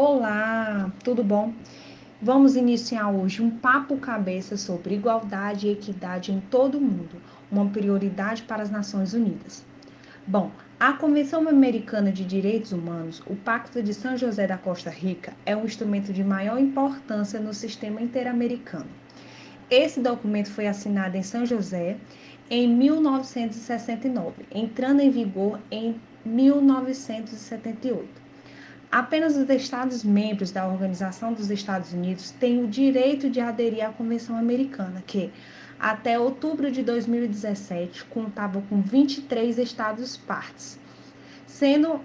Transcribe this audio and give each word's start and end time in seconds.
Olá, 0.00 0.92
tudo 1.02 1.24
bom? 1.24 1.52
Vamos 2.22 2.54
iniciar 2.54 3.10
hoje 3.10 3.42
um 3.42 3.50
papo 3.50 3.96
cabeça 3.96 4.56
sobre 4.56 4.94
igualdade 4.94 5.66
e 5.66 5.72
equidade 5.72 6.30
em 6.30 6.38
todo 6.38 6.78
o 6.78 6.80
mundo, 6.80 7.20
uma 7.50 7.68
prioridade 7.68 8.44
para 8.44 8.62
as 8.62 8.70
Nações 8.70 9.12
Unidas. 9.12 9.66
Bom, 10.24 10.52
a 10.78 10.92
Convenção 10.92 11.48
Americana 11.48 12.12
de 12.12 12.24
Direitos 12.24 12.70
Humanos, 12.70 13.20
o 13.26 13.34
Pacto 13.34 13.82
de 13.82 13.92
São 13.92 14.16
José 14.16 14.46
da 14.46 14.56
Costa 14.56 14.88
Rica, 14.88 15.32
é 15.44 15.56
um 15.56 15.64
instrumento 15.64 16.12
de 16.12 16.22
maior 16.22 16.60
importância 16.60 17.40
no 17.40 17.52
sistema 17.52 18.00
interamericano. 18.00 18.86
Esse 19.68 19.98
documento 19.98 20.52
foi 20.52 20.68
assinado 20.68 21.16
em 21.16 21.24
São 21.24 21.44
José 21.44 21.96
em 22.48 22.68
1969, 22.68 24.46
entrando 24.54 25.00
em 25.00 25.10
vigor 25.10 25.58
em 25.72 26.00
1978. 26.24 28.27
Apenas 28.90 29.36
os 29.36 29.46
Estados-membros 29.50 30.50
da 30.50 30.66
Organização 30.66 31.34
dos 31.34 31.50
Estados 31.50 31.92
Unidos 31.92 32.30
têm 32.30 32.64
o 32.64 32.66
direito 32.66 33.28
de 33.28 33.38
aderir 33.38 33.86
à 33.86 33.90
Convenção 33.90 34.34
Americana, 34.34 35.04
que, 35.06 35.30
até 35.78 36.18
outubro 36.18 36.70
de 36.70 36.82
2017, 36.82 38.06
contava 38.06 38.62
com 38.62 38.80
23 38.80 39.58
Estados-partes, 39.58 40.80
sendo 41.46 42.00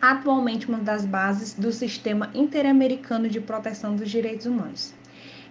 atualmente 0.00 0.68
uma 0.68 0.78
das 0.78 1.04
bases 1.04 1.54
do 1.54 1.72
Sistema 1.72 2.30
Interamericano 2.32 3.28
de 3.28 3.40
Proteção 3.40 3.96
dos 3.96 4.08
Direitos 4.08 4.46
Humanos. 4.46 4.94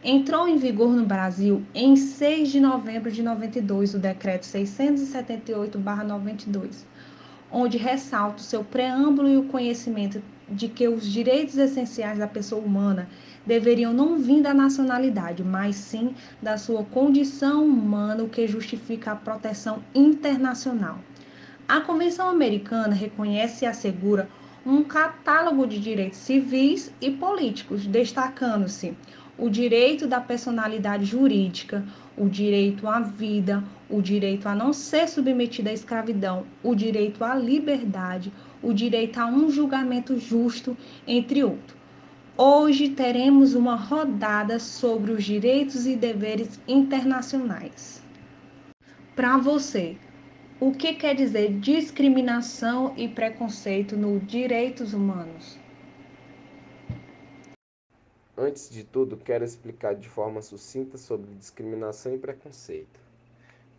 Entrou 0.02 0.47
em 0.47 0.55
vigor 0.55 0.91
no 0.91 1.05
Brasil 1.05 1.63
em 1.73 1.97
6 1.97 2.49
de 2.49 2.61
novembro 2.61 3.11
de 3.11 3.22
92 3.22 3.95
o 3.95 3.99
Decreto 3.99 4.44
678-92, 4.44 6.85
onde 7.55 7.77
ressalta 7.77 8.41
o 8.41 8.44
seu 8.44 8.66
preâmbulo 8.66 9.30
e 9.30 9.38
o 9.38 9.45
conhecimento 9.45 10.22
de 10.50 10.68
que 10.68 10.90
os 10.90 11.09
direitos 11.09 11.58
essenciais 11.58 12.20
da 12.20 12.28
pessoa 12.28 12.62
humana 12.62 13.08
deveriam 13.45 13.94
não 13.94 14.18
vir 14.18 14.41
da 14.41 14.54
nacionalidade, 14.54 15.42
mas 15.42 15.78
sim 15.78 16.14
da 16.42 16.58
sua 16.58 16.84
condição 16.84 17.64
humana, 17.66 18.23
o 18.23 18.28
que 18.28 18.45
justifica 18.45 19.14
a 19.14 19.16
proteção 19.16 19.81
internacional. 19.95 21.00
A 21.66 21.80
Convenção 21.80 22.28
Americana 22.28 22.94
reconhece 22.94 23.64
e 23.64 23.67
assegura 23.69 24.28
um 24.66 24.84
catálogo 24.84 25.66
de 25.66 25.80
direitos 25.80 26.19
civis 26.19 26.94
e 27.00 27.09
políticos, 27.09 27.88
destacando-se 27.88 28.97
o 29.38 29.50
direito 29.50 30.08
da 30.08 30.19
personalidade 30.19 31.06
jurídica, 31.06 31.86
o 32.17 32.30
direito 32.30 32.88
à 32.88 32.99
vida, 32.99 33.63
o 33.89 34.02
direito 34.02 34.47
a 34.47 34.55
não 34.55 34.71
ser 34.71 35.08
submetido 35.08 35.69
à 35.69 35.73
escravidão, 35.73 36.45
o 36.63 36.73
direito 36.73 37.23
à 37.23 37.35
liberdade, 37.35 38.31
o 38.63 38.73
direito 38.73 39.19
a 39.19 39.25
um 39.25 39.49
julgamento 39.49 40.17
justo, 40.17 40.77
entre 41.07 41.44
outros. 41.44 41.77
Hoje 42.38 42.89
teremos 42.89 43.53
uma 43.53 43.75
rodada 43.75 44.59
sobre 44.59 45.11
os 45.11 45.23
direitos 45.23 45.85
e 45.88 45.95
deveres 45.95 46.59
internacionais. 46.67 48.03
Para 49.16 49.38
você, 49.38 49.95
o 50.59 50.72
que 50.72 50.94
quer 50.94 51.16
dizer 51.16 51.59
discriminação 51.59 52.94
e 52.97 53.07
preconceito 53.07 53.95
nos 53.95 54.25
direitos 54.27 54.94
humanos? 54.94 55.57
Antes 58.38 58.69
de 58.69 58.83
tudo, 58.83 59.16
quero 59.16 59.45
explicar 59.45 59.95
de 59.95 60.09
forma 60.09 60.41
sucinta 60.41 60.97
sobre 60.97 61.33
discriminação 61.36 62.14
e 62.14 62.17
preconceito. 62.17 63.00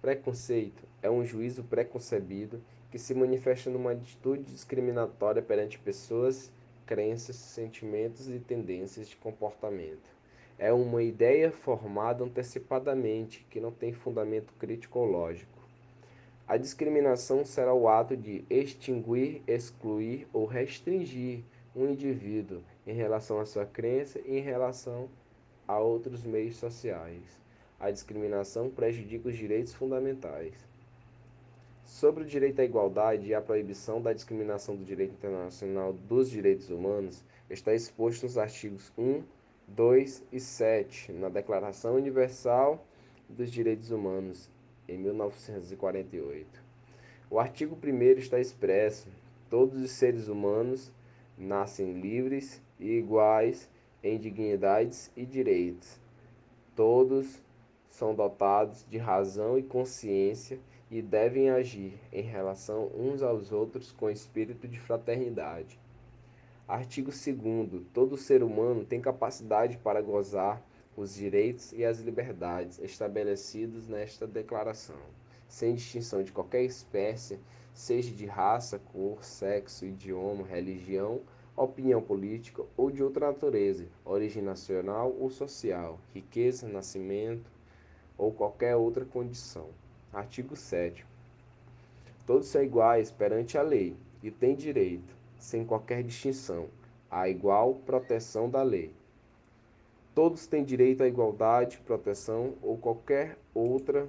Preconceito 0.00 0.82
é 1.02 1.10
um 1.10 1.22
juízo 1.22 1.62
preconcebido 1.62 2.62
que 2.90 2.98
se 2.98 3.12
manifesta 3.12 3.68
numa 3.68 3.92
atitude 3.92 4.44
discriminatória 4.44 5.42
perante 5.42 5.78
pessoas, 5.78 6.50
crenças, 6.86 7.36
sentimentos 7.36 8.30
e 8.30 8.38
tendências 8.38 9.10
de 9.10 9.16
comportamento. 9.16 10.08
É 10.58 10.72
uma 10.72 11.02
ideia 11.02 11.52
formada 11.52 12.24
antecipadamente 12.24 13.46
que 13.50 13.60
não 13.60 13.70
tem 13.70 13.92
fundamento 13.92 14.54
crítico 14.58 15.00
ou 15.00 15.04
lógico. 15.04 15.58
A 16.48 16.56
discriminação 16.56 17.44
será 17.44 17.74
o 17.74 17.88
ato 17.88 18.16
de 18.16 18.42
extinguir, 18.48 19.42
excluir 19.46 20.26
ou 20.32 20.46
restringir 20.46 21.40
um 21.74 21.90
indivíduo 21.90 22.62
em 22.86 22.94
relação 22.94 23.40
à 23.40 23.46
sua 23.46 23.66
crença 23.66 24.20
e 24.24 24.38
em 24.38 24.40
relação 24.40 25.08
a 25.66 25.78
outros 25.78 26.24
meios 26.24 26.56
sociais. 26.56 27.40
A 27.78 27.90
discriminação 27.90 28.70
prejudica 28.70 29.28
os 29.28 29.36
direitos 29.36 29.74
fundamentais. 29.74 30.54
Sobre 31.84 32.24
o 32.24 32.26
direito 32.26 32.60
à 32.60 32.64
igualdade 32.64 33.26
e 33.26 33.34
a 33.34 33.40
proibição 33.40 34.00
da 34.00 34.12
discriminação 34.12 34.76
do 34.76 34.84
direito 34.84 35.14
internacional 35.14 35.92
dos 35.92 36.30
direitos 36.30 36.70
humanos, 36.70 37.22
está 37.48 37.74
exposto 37.74 38.24
nos 38.24 38.36
artigos 38.36 38.92
1, 38.98 39.22
2 39.68 40.24
e 40.32 40.40
7 40.40 41.12
na 41.12 41.28
Declaração 41.28 41.94
Universal 41.94 42.84
dos 43.28 43.50
Direitos 43.50 43.90
Humanos, 43.90 44.50
em 44.88 44.98
1948. 44.98 46.64
O 47.30 47.38
artigo 47.38 47.76
1 47.82 48.18
está 48.18 48.40
expresso: 48.40 49.08
todos 49.50 49.80
os 49.80 49.90
seres 49.92 50.28
humanos 50.28 50.92
nascem 51.36 52.00
livres 52.00 52.60
iguais 52.78 53.68
em 54.02 54.18
dignidades 54.18 55.10
e 55.16 55.24
direitos. 55.24 56.00
Todos 56.74 57.42
são 57.88 58.14
dotados 58.14 58.86
de 58.88 58.98
razão 58.98 59.58
e 59.58 59.62
consciência 59.62 60.58
e 60.90 61.02
devem 61.02 61.50
agir 61.50 61.98
em 62.12 62.22
relação 62.22 62.90
uns 62.94 63.22
aos 63.22 63.50
outros 63.50 63.92
com 63.92 64.10
espírito 64.10 64.68
de 64.68 64.78
fraternidade. 64.78 65.78
Artigo 66.68 67.10
2. 67.10 67.84
Todo 67.92 68.16
ser 68.16 68.42
humano 68.42 68.84
tem 68.84 69.00
capacidade 69.00 69.78
para 69.78 70.02
gozar 70.02 70.62
os 70.96 71.14
direitos 71.14 71.72
e 71.72 71.84
as 71.84 72.00
liberdades 72.00 72.78
estabelecidos 72.78 73.86
nesta 73.86 74.26
declaração, 74.26 74.96
sem 75.48 75.74
distinção 75.74 76.22
de 76.22 76.32
qualquer 76.32 76.64
espécie, 76.64 77.38
seja 77.72 78.12
de 78.12 78.26
raça, 78.26 78.78
cor, 78.78 79.22
sexo, 79.22 79.84
idioma, 79.84 80.46
religião, 80.46 81.20
opinião 81.56 82.02
política 82.02 82.62
ou 82.76 82.90
de 82.90 83.02
outra 83.02 83.28
natureza, 83.28 83.86
origem 84.04 84.42
nacional 84.42 85.14
ou 85.18 85.30
social, 85.30 85.98
riqueza, 86.14 86.68
nascimento 86.68 87.50
ou 88.18 88.30
qualquer 88.30 88.76
outra 88.76 89.04
condição. 89.04 89.68
Artigo 90.12 90.54
7. 90.54 91.06
Todos 92.26 92.48
são 92.48 92.62
iguais 92.62 93.10
perante 93.10 93.56
a 93.56 93.62
lei 93.62 93.96
e 94.22 94.30
têm 94.30 94.54
direito, 94.54 95.14
sem 95.38 95.64
qualquer 95.64 96.02
distinção, 96.02 96.68
à 97.10 97.28
igual 97.28 97.74
proteção 97.74 98.50
da 98.50 98.62
lei. 98.62 98.92
Todos 100.14 100.46
têm 100.46 100.64
direito 100.64 101.02
à 101.02 101.08
igualdade, 101.08 101.78
proteção 101.86 102.54
ou 102.62 102.76
qualquer 102.76 103.38
outra 103.54 104.08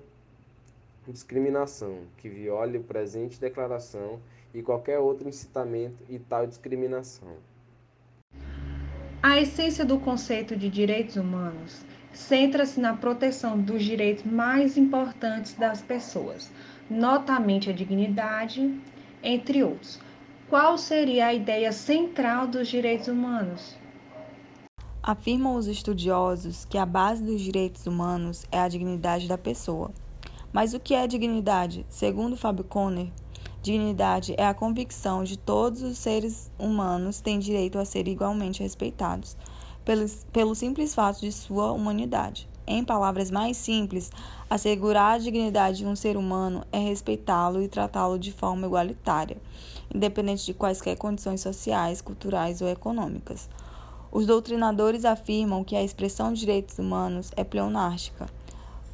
discriminação 1.11 1.99
que 2.17 2.29
viole 2.29 2.77
o 2.77 2.83
presente 2.83 3.39
declaração 3.39 4.19
e 4.53 4.61
qualquer 4.61 4.99
outro 4.99 5.27
incitamento 5.27 6.03
e 6.09 6.19
tal 6.19 6.47
discriminação. 6.47 7.35
A 9.21 9.39
essência 9.39 9.83
do 9.83 9.99
conceito 9.99 10.55
de 10.55 10.69
direitos 10.69 11.15
humanos 11.15 11.85
centra-se 12.13 12.79
na 12.79 12.95
proteção 12.95 13.59
dos 13.59 13.83
direitos 13.83 14.23
mais 14.23 14.77
importantes 14.77 15.53
das 15.53 15.81
pessoas, 15.81 16.51
notamente 16.89 17.69
a 17.69 17.73
dignidade, 17.73 18.73
entre 19.21 19.63
outros. 19.63 19.99
Qual 20.49 20.77
seria 20.77 21.27
a 21.27 21.33
ideia 21.33 21.71
central 21.71 22.47
dos 22.47 22.67
direitos 22.67 23.07
humanos? 23.07 23.75
Afirmam 25.03 25.55
os 25.55 25.67
estudiosos 25.67 26.65
que 26.65 26.77
a 26.77 26.85
base 26.85 27.23
dos 27.23 27.41
direitos 27.41 27.85
humanos 27.85 28.45
é 28.51 28.59
a 28.59 28.67
dignidade 28.67 29.27
da 29.27 29.37
pessoa. 29.37 29.91
Mas 30.51 30.73
o 30.73 30.79
que 30.79 30.93
é 30.93 31.05
dignidade? 31.05 31.85
Segundo 31.89 32.37
Fábio 32.37 32.63
Conner, 32.63 33.11
dignidade 33.61 34.33
é 34.37 34.47
a 34.47 34.53
convicção 34.53 35.23
de 35.23 35.37
todos 35.37 35.81
os 35.81 35.97
seres 35.97 36.49
humanos 36.57 37.19
têm 37.19 37.37
direito 37.37 37.77
a 37.77 37.85
ser 37.85 38.07
igualmente 38.07 38.63
respeitados, 38.63 39.35
pelo, 39.83 40.05
pelo 40.31 40.55
simples 40.55 40.95
fato 40.95 41.19
de 41.19 41.31
sua 41.31 41.71
humanidade. 41.71 42.49
Em 42.65 42.83
palavras 42.83 43.31
mais 43.31 43.55
simples, 43.55 44.11
assegurar 44.49 45.15
a 45.15 45.17
dignidade 45.17 45.77
de 45.77 45.85
um 45.85 45.95
ser 45.95 46.17
humano 46.17 46.65
é 46.71 46.79
respeitá-lo 46.79 47.61
e 47.61 47.67
tratá-lo 47.67 48.19
de 48.19 48.31
forma 48.31 48.65
igualitária, 48.65 49.37
independente 49.93 50.45
de 50.45 50.53
quaisquer 50.53 50.97
condições 50.97 51.41
sociais, 51.41 52.01
culturais 52.01 52.61
ou 52.61 52.67
econômicas. 52.67 53.49
Os 54.11 54.25
doutrinadores 54.25 55.05
afirmam 55.05 55.63
que 55.63 55.75
a 55.75 55.83
expressão 55.83 56.33
de 56.33 56.41
direitos 56.41 56.77
humanos 56.79 57.31
é 57.35 57.43
pleonástica, 57.43 58.25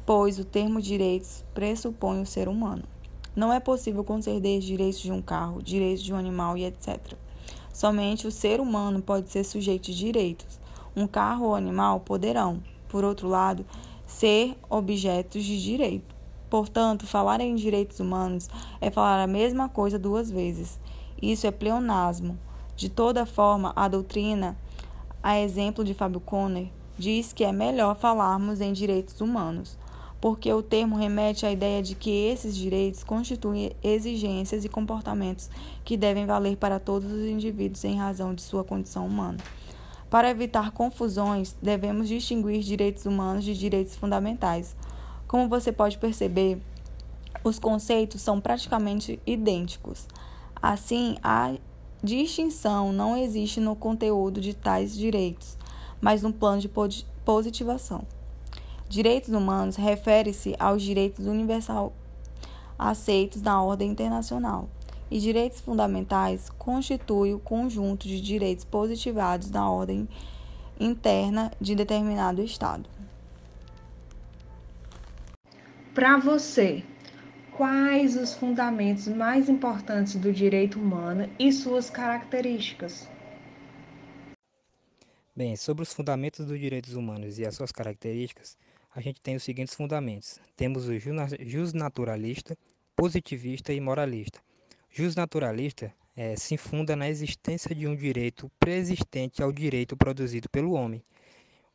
pois 0.06 0.38
o 0.38 0.44
termo 0.44 0.80
direitos 0.80 1.44
pressupõe 1.54 2.20
o 2.20 2.26
ser 2.26 2.48
humano. 2.48 2.84
Não 3.34 3.52
é 3.52 3.58
possível 3.58 4.04
conceder 4.04 4.60
direitos 4.60 5.00
de 5.00 5.10
um 5.10 5.20
carro, 5.20 5.62
direitos 5.62 6.02
de 6.02 6.12
um 6.12 6.16
animal 6.16 6.56
e 6.56 6.64
etc. 6.64 7.14
Somente 7.72 8.26
o 8.26 8.30
ser 8.30 8.60
humano 8.60 9.02
pode 9.02 9.30
ser 9.30 9.44
sujeito 9.44 9.86
de 9.86 9.96
direitos, 9.96 10.60
um 10.96 11.06
carro 11.06 11.46
ou 11.46 11.54
animal 11.54 12.00
poderão, 12.00 12.62
por 12.88 13.04
outro 13.04 13.28
lado, 13.28 13.66
ser 14.06 14.56
objetos 14.70 15.44
de 15.44 15.60
direito. 15.62 16.14
Portanto, 16.48 17.06
falar 17.06 17.40
em 17.40 17.56
direitos 17.56 17.98
humanos 17.98 18.48
é 18.80 18.90
falar 18.90 19.20
a 19.20 19.26
mesma 19.26 19.68
coisa 19.68 19.98
duas 19.98 20.30
vezes. 20.30 20.78
Isso 21.20 21.46
é 21.46 21.50
pleonasmo. 21.50 22.38
De 22.76 22.88
toda 22.88 23.26
forma, 23.26 23.72
a 23.74 23.88
doutrina 23.88 24.56
a 25.24 25.40
exemplo 25.40 25.82
de 25.82 25.94
Fábio 25.94 26.20
Conner, 26.20 26.68
diz 26.98 27.32
que 27.32 27.44
é 27.44 27.50
melhor 27.50 27.96
falarmos 27.96 28.60
em 28.60 28.74
direitos 28.74 29.22
humanos, 29.22 29.78
porque 30.24 30.50
o 30.50 30.62
termo 30.62 30.96
remete 30.96 31.44
à 31.44 31.52
ideia 31.52 31.82
de 31.82 31.94
que 31.94 32.08
esses 32.08 32.56
direitos 32.56 33.04
constituem 33.04 33.72
exigências 33.82 34.64
e 34.64 34.70
comportamentos 34.70 35.50
que 35.84 35.98
devem 35.98 36.24
valer 36.24 36.56
para 36.56 36.80
todos 36.80 37.12
os 37.12 37.26
indivíduos 37.26 37.84
em 37.84 37.98
razão 37.98 38.34
de 38.34 38.40
sua 38.40 38.64
condição 38.64 39.04
humana. 39.06 39.36
Para 40.08 40.30
evitar 40.30 40.70
confusões, 40.70 41.54
devemos 41.60 42.08
distinguir 42.08 42.62
direitos 42.62 43.04
humanos 43.04 43.44
de 43.44 43.52
direitos 43.52 43.96
fundamentais. 43.96 44.74
Como 45.28 45.46
você 45.46 45.70
pode 45.70 45.98
perceber, 45.98 46.58
os 47.44 47.58
conceitos 47.58 48.22
são 48.22 48.40
praticamente 48.40 49.20
idênticos. 49.26 50.08
Assim, 50.56 51.18
a 51.22 51.52
distinção 52.02 52.94
não 52.94 53.14
existe 53.14 53.60
no 53.60 53.76
conteúdo 53.76 54.40
de 54.40 54.54
tais 54.54 54.96
direitos, 54.96 55.58
mas 56.00 56.22
no 56.22 56.32
plano 56.32 56.62
de 56.62 56.70
positivação. 57.26 58.06
Direitos 58.88 59.30
humanos 59.30 59.76
refere-se 59.76 60.54
aos 60.58 60.82
direitos 60.82 61.26
universal 61.26 61.92
aceitos 62.78 63.40
na 63.40 63.62
ordem 63.62 63.90
internacional, 63.90 64.68
e 65.10 65.18
direitos 65.18 65.60
fundamentais 65.60 66.50
constitui 66.50 67.34
o 67.34 67.38
conjunto 67.38 68.06
de 68.06 68.20
direitos 68.20 68.64
positivados 68.64 69.50
na 69.50 69.70
ordem 69.70 70.08
interna 70.78 71.52
de 71.60 71.74
determinado 71.74 72.42
Estado. 72.42 72.88
Para 75.94 76.18
você, 76.18 76.82
quais 77.56 78.16
os 78.16 78.34
fundamentos 78.34 79.06
mais 79.06 79.48
importantes 79.48 80.16
do 80.16 80.32
direito 80.32 80.80
humano 80.80 81.30
e 81.38 81.52
suas 81.52 81.88
características? 81.88 83.08
Bem, 85.36 85.56
sobre 85.56 85.82
os 85.82 85.92
fundamentos 85.92 86.44
dos 86.44 86.58
direitos 86.58 86.94
humanos 86.94 87.38
e 87.38 87.46
as 87.46 87.54
suas 87.54 87.70
características, 87.70 88.56
a 88.94 89.00
gente 89.00 89.20
tem 89.20 89.34
os 89.34 89.42
seguintes 89.42 89.74
fundamentos. 89.74 90.38
Temos 90.56 90.86
o 90.88 90.92
justnaturalista, 91.40 92.56
positivista 92.94 93.72
e 93.72 93.80
moralista. 93.80 94.40
Justnaturalista 94.88 95.92
é, 96.16 96.36
se 96.36 96.56
funda 96.56 96.94
na 96.94 97.08
existência 97.08 97.74
de 97.74 97.88
um 97.88 97.96
direito 97.96 98.48
preexistente 98.60 99.42
ao 99.42 99.50
direito 99.50 99.96
produzido 99.96 100.48
pelo 100.48 100.74
homem. 100.74 101.02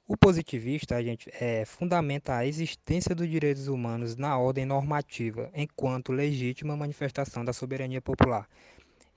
O 0.08 0.16
positivista 0.16 0.96
a 0.96 1.04
gente, 1.04 1.30
é, 1.40 1.66
fundamenta 1.66 2.36
a 2.36 2.46
existência 2.46 3.14
dos 3.14 3.30
direitos 3.30 3.68
humanos 3.68 4.16
na 4.16 4.38
ordem 4.38 4.66
normativa, 4.66 5.52
enquanto 5.54 6.14
legítima 6.14 6.78
manifestação 6.78 7.44
da 7.44 7.52
soberania 7.52 8.02
popular. 8.02 8.48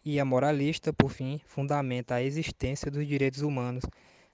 E 0.04 0.18
a 0.18 0.24
moralista, 0.24 0.92
por 0.92 1.10
fim, 1.10 1.40
fundamenta 1.46 2.16
a 2.16 2.22
existência 2.22 2.90
dos 2.90 3.06
direitos 3.06 3.42
humanos 3.42 3.84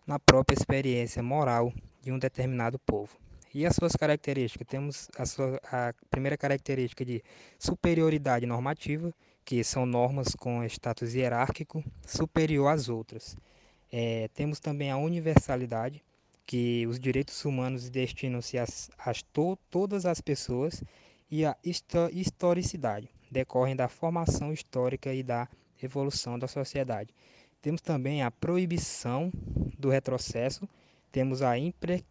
na 0.06 0.18
própria 0.18 0.56
experiência 0.56 1.22
moral 1.22 1.70
de 2.00 2.10
um 2.10 2.18
determinado 2.18 2.78
povo. 2.78 3.27
E 3.54 3.64
as 3.64 3.74
suas 3.74 3.96
características? 3.96 4.66
Temos 4.66 5.08
a, 5.16 5.24
sua, 5.24 5.60
a 5.64 5.94
primeira 6.10 6.36
característica 6.36 7.04
de 7.04 7.22
superioridade 7.58 8.46
normativa, 8.46 9.12
que 9.44 9.64
são 9.64 9.86
normas 9.86 10.34
com 10.34 10.62
status 10.64 11.14
hierárquico 11.14 11.82
superior 12.06 12.68
às 12.68 12.88
outras. 12.88 13.36
É, 13.90 14.28
temos 14.34 14.60
também 14.60 14.90
a 14.90 14.98
universalidade, 14.98 16.04
que 16.44 16.86
os 16.86 16.98
direitos 16.98 17.44
humanos 17.44 17.88
destinam-se 17.88 18.58
a, 18.58 18.66
to, 19.32 19.58
todas 19.70 20.04
as 20.04 20.20
pessoas, 20.20 20.82
e 21.30 21.44
a 21.44 21.56
historicidade, 21.62 23.10
decorrem 23.30 23.76
da 23.76 23.88
formação 23.88 24.52
histórica 24.52 25.12
e 25.12 25.22
da 25.22 25.48
evolução 25.82 26.38
da 26.38 26.48
sociedade. 26.48 27.14
Temos 27.60 27.80
também 27.80 28.22
a 28.22 28.30
proibição 28.30 29.30
do 29.78 29.90
retrocesso, 29.90 30.68
temos 31.10 31.42
a 31.42 31.58
impre, 31.58 32.04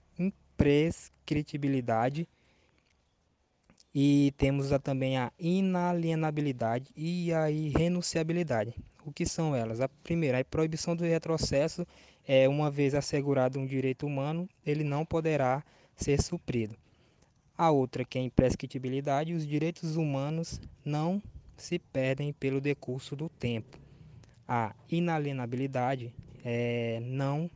prescritibilidade 0.57 2.27
e 3.93 4.33
temos 4.37 4.71
a, 4.71 4.79
também 4.79 5.17
a 5.17 5.31
inalienabilidade 5.39 6.91
e 6.95 7.33
a 7.33 7.49
irrenunciabilidade. 7.49 8.75
O 9.05 9.11
que 9.11 9.25
são 9.25 9.55
elas? 9.55 9.79
A 9.79 9.87
primeira, 9.87 10.39
a 10.39 10.43
proibição 10.43 10.95
do 10.95 11.03
retrocesso 11.03 11.87
é 12.27 12.49
uma 12.49 12.69
vez 12.69 12.93
assegurado 12.93 13.57
um 13.57 13.65
direito 13.65 14.05
humano, 14.05 14.49
ele 14.65 14.83
não 14.83 15.05
poderá 15.05 15.63
ser 15.95 16.21
suprido. 16.21 16.75
A 17.57 17.71
outra, 17.71 18.03
que 18.03 18.17
é 18.17 18.21
a 18.21 18.25
imprescritibilidade, 18.25 19.33
os 19.33 19.47
direitos 19.47 19.95
humanos 19.95 20.59
não 20.83 21.23
se 21.55 21.79
perdem 21.79 22.33
pelo 22.33 22.61
decurso 22.61 23.15
do 23.15 23.29
tempo. 23.29 23.79
A 24.47 24.75
inalienabilidade 24.89 26.13
é, 26.45 26.99
não 27.01 27.49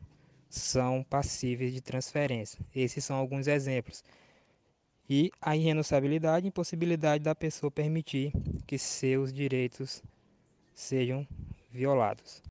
são 0.52 1.02
passíveis 1.08 1.72
de 1.72 1.80
transferência. 1.80 2.60
Esses 2.74 3.02
são 3.02 3.16
alguns 3.16 3.46
exemplos. 3.46 4.04
E 5.08 5.30
a 5.40 5.56
irrenunciabilidade, 5.56 6.46
impossibilidade 6.46 7.24
da 7.24 7.34
pessoa 7.34 7.70
permitir 7.70 8.32
que 8.66 8.78
seus 8.78 9.32
direitos 9.32 10.02
sejam 10.74 11.26
violados. 11.70 12.42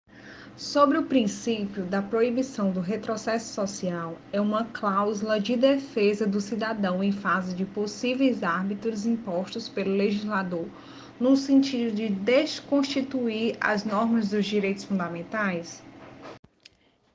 Sobre 0.58 0.98
o 0.98 1.06
princípio 1.06 1.86
da 1.86 2.02
proibição 2.02 2.72
do 2.72 2.80
retrocesso 2.80 3.54
social, 3.54 4.18
é 4.34 4.42
uma 4.42 4.66
cláusula 4.66 5.40
de 5.40 5.56
defesa 5.56 6.26
do 6.26 6.42
cidadão 6.42 7.04
em 7.04 7.12
fase 7.12 7.56
de 7.56 7.66
possíveis 7.66 8.44
árbitros 8.44 9.06
impostos 9.06 9.70
pelo 9.70 9.96
legislador, 9.96 10.68
no 11.20 11.38
sentido 11.38 11.96
de 11.96 12.10
desconstituir 12.10 13.56
as 13.62 13.86
normas 13.86 14.30
dos 14.30 14.46
direitos 14.46 14.84
fundamentais? 14.84 15.84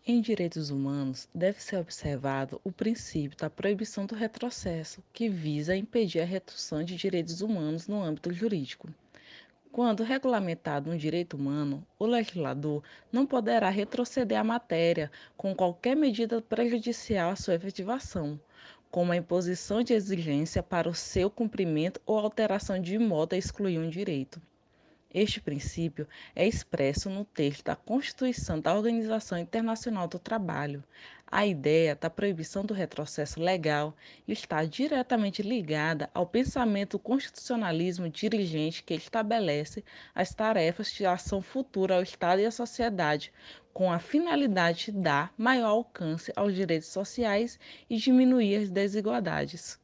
Em 0.09 0.21
direitos 0.21 0.71
humanos, 0.71 1.29
deve 1.35 1.61
ser 1.61 1.79
observado 1.79 2.61
o 2.63 2.71
princípio 2.71 3.37
da 3.37 3.51
proibição 3.51 4.07
do 4.07 4.15
retrocesso, 4.15 5.03
que 5.13 5.29
visa 5.29 5.75
impedir 5.75 6.21
a 6.21 6.25
redução 6.25 6.85
de 6.85 6.95
direitos 6.95 7.41
humanos 7.41 7.89
no 7.89 8.01
âmbito 8.01 8.33
jurídico. 8.33 8.89
Quando 9.73 10.05
regulamentado 10.05 10.93
um 10.93 10.97
direito 10.97 11.37
humano, 11.37 11.85
o 11.99 12.07
legislador 12.07 12.85
não 13.11 13.27
poderá 13.27 13.69
retroceder 13.69 14.39
a 14.39 14.45
matéria 14.45 15.11
com 15.37 15.53
qualquer 15.57 15.97
medida 15.97 16.41
prejudicial 16.41 17.33
à 17.33 17.35
sua 17.35 17.57
efetivação, 17.57 18.39
como 18.89 19.11
a 19.11 19.17
imposição 19.17 19.83
de 19.83 19.93
exigência 19.93 20.63
para 20.63 20.89
o 20.89 20.95
seu 20.95 21.29
cumprimento 21.29 22.01
ou 22.07 22.17
alteração 22.17 22.81
de 22.81 22.97
modo 22.97 23.35
a 23.35 23.39
excluir 23.39 23.81
um 23.81 23.91
direito. 23.91 24.41
Este 25.19 25.41
princípio 25.41 26.07
é 26.35 26.47
expresso 26.47 27.09
no 27.09 27.25
texto 27.25 27.65
da 27.65 27.75
Constituição 27.75 28.61
da 28.61 28.75
Organização 28.75 29.39
Internacional 29.39 30.07
do 30.07 30.19
Trabalho. 30.19 30.85
A 31.27 31.47
ideia 31.47 31.97
da 31.97 32.11
proibição 32.11 32.67
do 32.67 32.75
retrocesso 32.75 33.41
legal 33.41 33.97
está 34.29 34.63
diretamente 34.67 35.41
ligada 35.41 36.11
ao 36.13 36.27
pensamento 36.27 36.99
constitucionalismo 36.99 38.11
dirigente 38.11 38.83
que 38.83 38.93
estabelece 38.93 39.83
as 40.15 40.35
tarefas 40.35 40.93
de 40.93 41.07
ação 41.07 41.41
futura 41.41 41.95
ao 41.95 42.03
Estado 42.03 42.43
e 42.43 42.45
à 42.45 42.51
sociedade, 42.51 43.33
com 43.73 43.91
a 43.91 43.99
finalidade 43.99 44.93
de 44.93 45.01
dar 45.01 45.33
maior 45.39 45.69
alcance 45.69 46.31
aos 46.37 46.55
direitos 46.55 46.89
sociais 46.89 47.59
e 47.89 47.97
diminuir 47.97 48.57
as 48.57 48.69
desigualdades. 48.69 49.81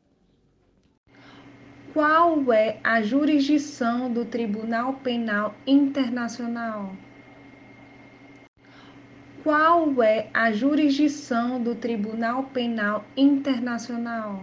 Qual 1.93 2.51
é 2.51 2.81
a 2.83 3.03
jurisdição 3.03 4.11
do 4.11 4.25
Tribunal 4.25 4.95
Penal 4.95 5.55
Internacional? 5.67 6.97
Qual 9.43 10.03
é 10.03 10.31
a 10.33 10.51
jurisdição 10.53 11.63
do 11.63 11.75
Tribunal 11.75 12.45
Penal 12.45 13.05
Internacional? 13.15 14.43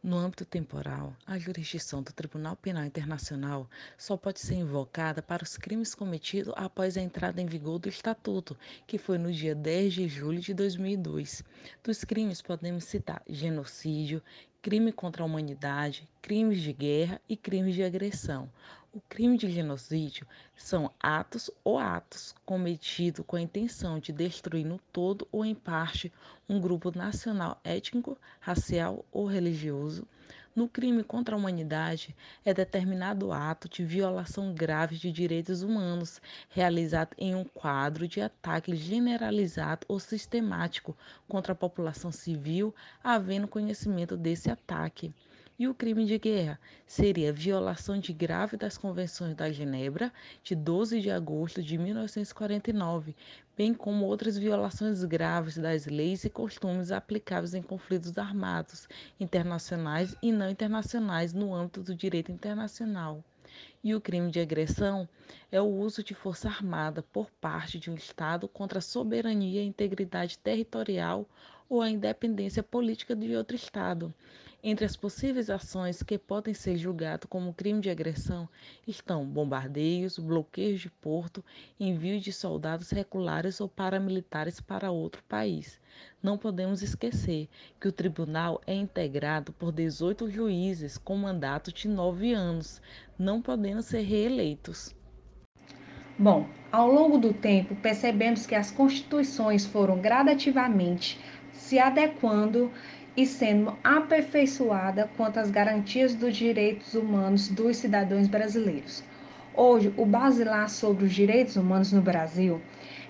No 0.00 0.16
âmbito 0.16 0.44
temporal, 0.44 1.14
a 1.26 1.38
jurisdição 1.38 2.02
do 2.02 2.12
Tribunal 2.12 2.56
Penal 2.56 2.84
Internacional 2.84 3.68
só 3.98 4.16
pode 4.16 4.38
ser 4.38 4.54
invocada 4.54 5.20
para 5.20 5.42
os 5.42 5.58
crimes 5.58 5.92
cometidos 5.92 6.54
após 6.56 6.96
a 6.96 7.00
entrada 7.02 7.42
em 7.42 7.46
vigor 7.46 7.80
do 7.80 7.88
Estatuto, 7.88 8.56
que 8.86 8.96
foi 8.96 9.18
no 9.18 9.32
dia 9.32 9.56
10 9.56 9.92
de 9.92 10.08
julho 10.08 10.40
de 10.40 10.54
2002. 10.54 11.42
Dos 11.82 12.04
crimes 12.04 12.40
podemos 12.40 12.84
citar 12.84 13.20
genocídio, 13.28 14.22
crime 14.62 14.92
contra 14.92 15.22
a 15.22 15.26
humanidade, 15.26 16.08
crimes 16.20 16.60
de 16.60 16.72
guerra 16.72 17.20
e 17.28 17.36
crimes 17.36 17.74
de 17.74 17.82
agressão. 17.82 18.50
O 18.98 19.02
crime 19.08 19.38
de 19.38 19.48
genocídio 19.48 20.26
são 20.56 20.90
atos 20.98 21.48
ou 21.62 21.78
atos 21.78 22.34
cometidos 22.44 23.24
com 23.24 23.36
a 23.36 23.40
intenção 23.40 24.00
de 24.00 24.10
destruir 24.10 24.66
no 24.66 24.80
todo 24.92 25.28
ou 25.30 25.44
em 25.44 25.54
parte 25.54 26.12
um 26.48 26.60
grupo 26.60 26.90
nacional, 26.90 27.60
étnico, 27.62 28.18
racial 28.40 29.04
ou 29.12 29.24
religioso. 29.24 30.04
No 30.52 30.68
crime 30.68 31.04
contra 31.04 31.36
a 31.36 31.38
humanidade 31.38 32.12
é 32.44 32.52
determinado 32.52 33.30
ato 33.30 33.68
de 33.68 33.84
violação 33.84 34.52
grave 34.52 34.96
de 34.96 35.12
direitos 35.12 35.62
humanos 35.62 36.20
realizado 36.48 37.14
em 37.16 37.36
um 37.36 37.44
quadro 37.44 38.08
de 38.08 38.20
ataque 38.20 38.74
generalizado 38.74 39.86
ou 39.86 40.00
sistemático 40.00 40.96
contra 41.28 41.52
a 41.52 41.56
população 41.56 42.10
civil, 42.10 42.74
havendo 43.04 43.46
conhecimento 43.46 44.16
desse 44.16 44.50
ataque 44.50 45.14
E 45.58 45.66
o 45.66 45.74
crime 45.74 46.04
de 46.04 46.16
guerra 46.18 46.60
seria 46.86 47.32
violação 47.32 47.98
de 47.98 48.12
grave 48.12 48.56
das 48.56 48.78
convenções 48.78 49.34
da 49.34 49.50
Genebra 49.50 50.12
de 50.44 50.54
12 50.54 51.00
de 51.00 51.10
agosto 51.10 51.60
de 51.60 51.76
1949, 51.76 53.16
bem 53.56 53.74
como 53.74 54.06
outras 54.06 54.38
violações 54.38 55.02
graves 55.02 55.58
das 55.58 55.84
leis 55.86 56.22
e 56.24 56.30
costumes 56.30 56.92
aplicáveis 56.92 57.54
em 57.54 57.62
conflitos 57.62 58.16
armados 58.16 58.88
internacionais 59.18 60.14
e 60.22 60.30
não 60.30 60.48
internacionais 60.48 61.32
no 61.32 61.52
âmbito 61.52 61.82
do 61.82 61.92
direito 61.92 62.30
internacional. 62.30 63.24
E 63.82 63.96
o 63.96 64.00
crime 64.00 64.30
de 64.30 64.38
agressão 64.38 65.08
é 65.50 65.60
o 65.60 65.64
uso 65.64 66.04
de 66.04 66.14
força 66.14 66.48
armada 66.48 67.02
por 67.02 67.30
parte 67.40 67.80
de 67.80 67.90
um 67.90 67.96
Estado 67.96 68.46
contra 68.46 68.78
a 68.78 68.82
soberania 68.82 69.60
e 69.62 69.66
integridade 69.66 70.38
territorial 70.38 71.28
ou 71.68 71.82
a 71.82 71.90
independência 71.90 72.62
política 72.62 73.14
de 73.14 73.36
outro 73.36 73.54
Estado, 73.54 74.14
entre 74.62 74.84
as 74.84 74.96
possíveis 74.96 75.48
ações 75.48 76.02
que 76.02 76.18
podem 76.18 76.52
ser 76.52 76.76
julgadas 76.76 77.28
como 77.30 77.54
crime 77.54 77.80
de 77.80 77.90
agressão 77.90 78.48
estão 78.86 79.24
bombardeios, 79.24 80.18
bloqueios 80.18 80.80
de 80.80 80.90
porto, 80.90 81.44
envio 81.78 82.20
de 82.20 82.32
soldados 82.32 82.90
regulares 82.90 83.60
ou 83.60 83.68
paramilitares 83.68 84.60
para 84.60 84.90
outro 84.90 85.22
país. 85.28 85.80
Não 86.20 86.36
podemos 86.36 86.82
esquecer 86.82 87.48
que 87.80 87.86
o 87.86 87.92
tribunal 87.92 88.60
é 88.66 88.74
integrado 88.74 89.52
por 89.52 89.70
18 89.70 90.28
juízes 90.28 90.98
com 90.98 91.16
mandato 91.16 91.72
de 91.72 91.86
nove 91.86 92.32
anos, 92.32 92.82
não 93.16 93.40
podendo 93.40 93.82
ser 93.82 94.00
reeleitos. 94.00 94.92
Bom, 96.18 96.48
ao 96.72 96.90
longo 96.90 97.16
do 97.16 97.32
tempo, 97.32 97.76
percebemos 97.76 98.44
que 98.44 98.56
as 98.56 98.72
constituições 98.72 99.64
foram 99.64 100.00
gradativamente 100.00 101.16
se 101.58 101.78
adequando 101.78 102.70
e 103.16 103.26
sendo 103.26 103.76
aperfeiçoada 103.82 105.10
quanto 105.16 105.40
às 105.40 105.50
garantias 105.50 106.14
dos 106.14 106.36
direitos 106.36 106.94
humanos 106.94 107.48
dos 107.48 107.76
cidadãos 107.76 108.28
brasileiros. 108.28 109.02
Hoje, 109.54 109.92
o 109.96 110.06
basilar 110.06 110.70
sobre 110.70 111.04
os 111.04 111.12
direitos 111.12 111.56
humanos 111.56 111.92
no 111.92 112.00
Brasil 112.00 112.62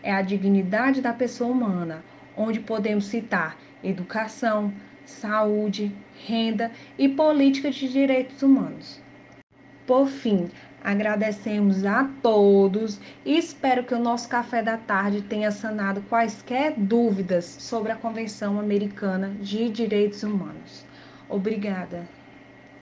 é 0.03 0.11
a 0.11 0.23
dignidade 0.23 1.03
da 1.03 1.13
pessoa 1.13 1.51
humana, 1.51 2.03
onde 2.35 2.59
podemos 2.59 3.05
citar 3.05 3.59
educação, 3.85 4.73
saúde, 5.05 5.95
renda 6.27 6.73
e 6.99 7.07
política 7.07 7.71
de 7.71 7.87
direitos 7.87 8.43
humanos. 8.43 9.01
Por 9.87 10.09
fim, 10.09 10.49
Agradecemos 10.89 11.85
a 11.85 12.03
todos 12.23 12.99
e 13.23 13.37
espero 13.37 13.85
que 13.85 13.93
o 13.93 13.99
nosso 13.99 14.27
café 14.27 14.63
da 14.63 14.79
tarde 14.79 15.21
tenha 15.21 15.51
sanado 15.51 16.01
quaisquer 16.01 16.73
dúvidas 16.79 17.45
sobre 17.45 17.93
a 17.93 17.97
Convenção 17.97 18.59
Americana 18.59 19.37
de 19.39 19.69
Direitos 19.69 20.23
Humanos. 20.23 20.87
Obrigada. 21.29 22.09